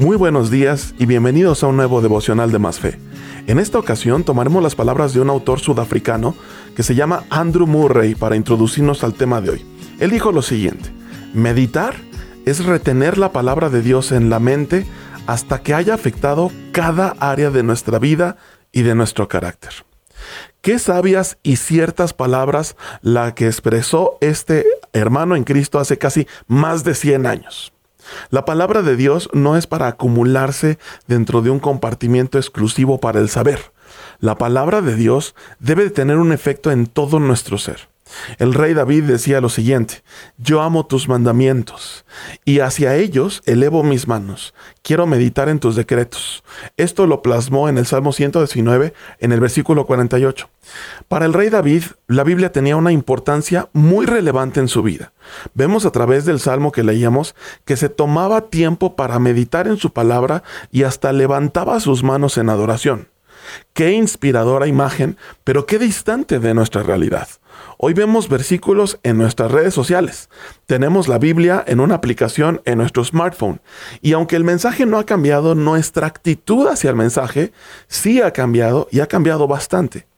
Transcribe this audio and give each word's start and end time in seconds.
Muy 0.00 0.16
buenos 0.16 0.50
días 0.50 0.94
y 0.98 1.04
bienvenidos 1.04 1.62
a 1.62 1.66
un 1.66 1.76
nuevo 1.76 2.00
devocional 2.00 2.50
de 2.50 2.58
Más 2.58 2.80
Fe. 2.80 2.98
En 3.46 3.58
esta 3.58 3.78
ocasión 3.78 4.24
tomaremos 4.24 4.62
las 4.62 4.74
palabras 4.74 5.12
de 5.12 5.20
un 5.20 5.28
autor 5.28 5.60
sudafricano 5.60 6.34
que 6.74 6.82
se 6.82 6.94
llama 6.94 7.24
Andrew 7.28 7.66
Murray 7.66 8.14
para 8.14 8.34
introducirnos 8.34 9.04
al 9.04 9.12
tema 9.12 9.42
de 9.42 9.50
hoy. 9.50 9.66
Él 9.98 10.10
dijo 10.10 10.32
lo 10.32 10.40
siguiente, 10.40 10.90
meditar 11.34 11.96
es 12.46 12.64
retener 12.64 13.18
la 13.18 13.30
palabra 13.32 13.68
de 13.68 13.82
Dios 13.82 14.10
en 14.10 14.30
la 14.30 14.38
mente 14.38 14.86
hasta 15.26 15.58
que 15.58 15.74
haya 15.74 15.92
afectado 15.92 16.50
cada 16.72 17.14
área 17.20 17.50
de 17.50 17.62
nuestra 17.62 17.98
vida 17.98 18.38
y 18.72 18.80
de 18.80 18.94
nuestro 18.94 19.28
carácter. 19.28 19.84
Qué 20.62 20.78
sabias 20.78 21.36
y 21.42 21.56
ciertas 21.56 22.14
palabras 22.14 22.74
la 23.02 23.34
que 23.34 23.48
expresó 23.48 24.16
este 24.22 24.64
hermano 24.94 25.36
en 25.36 25.44
Cristo 25.44 25.78
hace 25.78 25.98
casi 25.98 26.26
más 26.46 26.84
de 26.84 26.94
100 26.94 27.26
años. 27.26 27.74
La 28.30 28.44
palabra 28.44 28.82
de 28.82 28.96
Dios 28.96 29.28
no 29.32 29.56
es 29.56 29.66
para 29.66 29.88
acumularse 29.88 30.78
dentro 31.06 31.42
de 31.42 31.50
un 31.50 31.60
compartimiento 31.60 32.38
exclusivo 32.38 33.00
para 33.00 33.20
el 33.20 33.28
saber. 33.28 33.72
La 34.20 34.36
palabra 34.36 34.82
de 34.82 34.94
Dios 34.94 35.34
debe 35.58 35.90
tener 35.90 36.18
un 36.18 36.32
efecto 36.32 36.70
en 36.70 36.86
todo 36.86 37.18
nuestro 37.18 37.58
ser. 37.58 37.88
El 38.38 38.54
rey 38.54 38.74
David 38.74 39.04
decía 39.04 39.40
lo 39.40 39.48
siguiente, 39.48 40.02
yo 40.38 40.62
amo 40.62 40.86
tus 40.86 41.08
mandamientos 41.08 42.04
y 42.44 42.60
hacia 42.60 42.96
ellos 42.96 43.42
elevo 43.46 43.82
mis 43.82 44.08
manos. 44.08 44.54
Quiero 44.82 45.06
meditar 45.06 45.48
en 45.48 45.60
tus 45.60 45.76
decretos. 45.76 46.42
Esto 46.76 47.06
lo 47.06 47.22
plasmó 47.22 47.68
en 47.68 47.78
el 47.78 47.86
Salmo 47.86 48.12
119 48.12 48.94
en 49.18 49.32
el 49.32 49.40
versículo 49.40 49.86
48. 49.86 50.48
Para 51.08 51.26
el 51.26 51.32
rey 51.32 51.50
David, 51.50 51.84
la 52.06 52.24
Biblia 52.24 52.52
tenía 52.52 52.76
una 52.76 52.92
importancia 52.92 53.68
muy 53.72 54.06
relevante 54.06 54.60
en 54.60 54.68
su 54.68 54.82
vida. 54.82 55.12
Vemos 55.54 55.86
a 55.86 55.92
través 55.92 56.24
del 56.24 56.40
Salmo 56.40 56.72
que 56.72 56.84
leíamos 56.84 57.34
que 57.64 57.76
se 57.76 57.88
tomaba 57.88 58.48
tiempo 58.48 58.96
para 58.96 59.18
meditar 59.18 59.66
en 59.66 59.76
su 59.76 59.92
palabra 59.92 60.42
y 60.70 60.84
hasta 60.84 61.12
levantaba 61.12 61.80
sus 61.80 62.02
manos 62.02 62.38
en 62.38 62.48
adoración. 62.48 63.08
Qué 63.72 63.92
inspiradora 63.92 64.66
imagen, 64.66 65.16
pero 65.44 65.66
qué 65.66 65.78
distante 65.78 66.38
de 66.38 66.54
nuestra 66.54 66.82
realidad. 66.82 67.28
Hoy 67.78 67.94
vemos 67.94 68.28
versículos 68.28 68.98
en 69.02 69.16
nuestras 69.16 69.50
redes 69.50 69.72
sociales. 69.72 70.28
Tenemos 70.66 71.08
la 71.08 71.18
Biblia 71.18 71.64
en 71.66 71.80
una 71.80 71.94
aplicación 71.94 72.60
en 72.64 72.78
nuestro 72.78 73.04
smartphone. 73.04 73.60
Y 74.02 74.12
aunque 74.12 74.36
el 74.36 74.44
mensaje 74.44 74.84
no 74.84 74.98
ha 74.98 75.06
cambiado, 75.06 75.54
nuestra 75.54 76.06
actitud 76.06 76.66
hacia 76.66 76.90
el 76.90 76.96
mensaje 76.96 77.52
sí 77.88 78.20
ha 78.20 78.32
cambiado 78.32 78.88
y 78.90 79.00
ha 79.00 79.06
cambiado 79.06 79.48
bastante. 79.48 80.09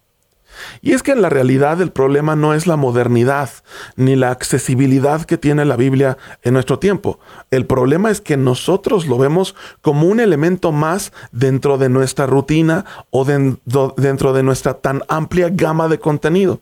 Y 0.81 0.93
es 0.93 1.03
que 1.03 1.13
en 1.13 1.23
la 1.23 1.29
realidad 1.29 1.81
el 1.81 1.93
problema 1.93 2.37
no 2.37 2.55
es 2.55 2.67
la 2.67 2.77
modernidad 2.77 3.51
ni 3.97 4.17
la 4.17 4.31
accesibilidad 4.31 5.25
que 5.25 5.39
tiene 5.39 5.65
la 5.65 5.77
Biblia 5.77 6.19
en 6.43 6.55
nuestro 6.55 6.79
tiempo. 6.79 7.19
El 7.51 7.67
problema 7.67 8.11
es 8.11 8.21
que 8.21 8.37
nosotros 8.37 9.07
lo 9.07 9.19
vemos 9.19 9.55
como 9.81 10.07
un 10.07 10.21
elemento 10.21 10.73
más 10.73 11.13
dentro 11.31 11.79
de 11.79 11.89
nuestra 11.89 12.27
rutina 12.27 12.85
o 13.11 13.25
dentro 13.25 14.33
de 14.33 14.43
nuestra 14.43 14.75
tan 14.75 15.03
amplia 15.09 15.49
gama 15.51 15.89
de 15.89 15.99
contenido. 15.99 16.61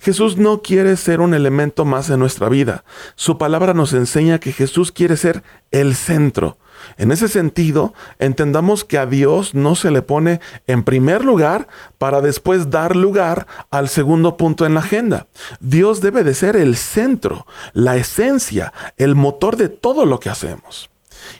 Jesús 0.00 0.36
no 0.36 0.62
quiere 0.62 0.96
ser 0.96 1.20
un 1.20 1.34
elemento 1.34 1.84
más 1.84 2.10
en 2.10 2.20
nuestra 2.20 2.48
vida. 2.48 2.84
Su 3.14 3.38
palabra 3.38 3.74
nos 3.74 3.92
enseña 3.92 4.38
que 4.38 4.52
Jesús 4.52 4.92
quiere 4.92 5.16
ser 5.16 5.42
el 5.70 5.94
centro. 5.94 6.58
En 6.96 7.12
ese 7.12 7.28
sentido, 7.28 7.94
entendamos 8.18 8.84
que 8.84 8.98
a 8.98 9.06
Dios 9.06 9.54
no 9.54 9.74
se 9.74 9.90
le 9.90 10.02
pone 10.02 10.40
en 10.66 10.82
primer 10.82 11.24
lugar 11.24 11.68
para 11.98 12.20
después 12.20 12.70
dar 12.70 12.96
lugar 12.96 13.46
al 13.70 13.88
segundo 13.88 14.36
punto 14.36 14.66
en 14.66 14.74
la 14.74 14.80
agenda. 14.80 15.26
Dios 15.60 16.00
debe 16.00 16.24
de 16.24 16.34
ser 16.34 16.56
el 16.56 16.76
centro, 16.76 17.46
la 17.72 17.96
esencia, 17.96 18.72
el 18.96 19.14
motor 19.14 19.56
de 19.56 19.68
todo 19.68 20.06
lo 20.06 20.20
que 20.20 20.30
hacemos. 20.30 20.90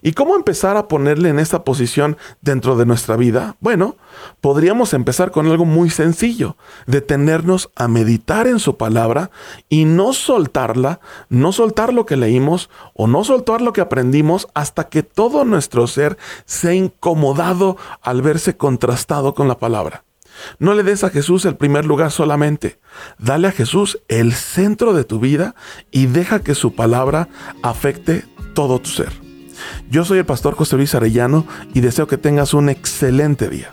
¿Y 0.03 0.13
cómo 0.13 0.37
empezar 0.37 0.77
a 0.77 0.89
ponerle 0.89 1.29
en 1.29 1.39
esta 1.39 1.65
posición 1.65 2.17
dentro 2.41 2.77
de 2.77 2.87
nuestra 2.87 3.17
vida? 3.17 3.57
Bueno, 3.61 3.97
podríamos 4.41 4.95
empezar 4.95 5.31
con 5.31 5.47
algo 5.47 5.65
muy 5.65 5.91
sencillo, 5.91 6.57
detenernos 6.87 7.71
a 7.77 7.89
meditar 7.89 8.47
en 8.47 8.59
su 8.59 8.77
palabra 8.77 9.31
y 9.69 9.85
no 9.85 10.13
soltarla, 10.13 11.01
no 11.29 11.53
soltar 11.53 11.93
lo 11.93 12.07
que 12.07 12.17
leímos 12.17 12.71
o 12.95 13.07
no 13.07 13.25
soltar 13.25 13.61
lo 13.61 13.73
que 13.73 13.81
aprendimos 13.81 14.49
hasta 14.55 14.89
que 14.89 15.03
todo 15.03 15.45
nuestro 15.45 15.87
ser 15.87 16.19
sea 16.45 16.75
incomodado 16.75 17.77
al 18.03 18.23
verse 18.23 18.57
contrastado 18.57 19.35
con 19.35 19.49
la 19.49 19.59
palabra. 19.59 20.05
No 20.59 20.75
le 20.75 20.83
des 20.83 21.05
a 21.05 21.11
Jesús 21.11 21.45
el 21.45 21.57
primer 21.57 21.85
lugar 21.85 22.11
solamente. 22.11 22.79
Dale 23.19 23.49
a 23.49 23.53
Jesús 23.53 24.01
el 24.09 24.33
centro 24.33 24.93
de 24.93 25.05
tu 25.05 25.21
vida 25.21 25.55
y 25.91 26.07
deja 26.07 26.41
que 26.41 26.55
su 26.55 26.75
palabra 26.75 27.29
afecte 27.63 28.25
todo 28.55 28.79
tu 28.79 28.91
ser. 28.91 29.30
Yo 29.91 30.05
soy 30.05 30.19
el 30.19 30.27
pastor 30.27 30.55
José 30.55 30.77
Luis 30.77 30.95
Arellano 30.95 31.47
y 31.75 31.81
deseo 31.81 32.07
que 32.07 32.19
tengas 32.19 32.55
un 32.55 32.69
excelente 32.69 33.49
día. 33.49 33.71